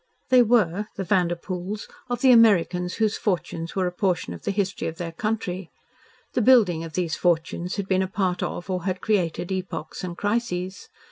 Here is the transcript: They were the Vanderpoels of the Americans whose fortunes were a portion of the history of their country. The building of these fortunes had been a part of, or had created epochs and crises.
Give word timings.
They 0.31 0.41
were 0.41 0.87
the 0.95 1.03
Vanderpoels 1.03 1.87
of 2.09 2.21
the 2.21 2.31
Americans 2.31 2.95
whose 2.95 3.19
fortunes 3.19 3.75
were 3.75 3.85
a 3.85 3.91
portion 3.91 4.33
of 4.33 4.41
the 4.41 4.49
history 4.49 4.87
of 4.87 4.97
their 4.97 5.11
country. 5.11 5.69
The 6.33 6.41
building 6.41 6.83
of 6.83 6.93
these 6.93 7.15
fortunes 7.15 7.75
had 7.75 7.87
been 7.87 8.01
a 8.01 8.07
part 8.07 8.41
of, 8.41 8.67
or 8.67 8.85
had 8.85 8.99
created 9.01 9.51
epochs 9.51 10.03
and 10.03 10.17
crises. 10.17 10.89